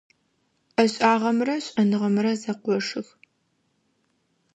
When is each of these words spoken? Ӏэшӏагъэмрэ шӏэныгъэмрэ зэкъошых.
Ӏэшӏагъэмрэ 0.75 1.55
шӏэныгъэмрэ 1.65 2.31
зэкъошых. 2.41 3.07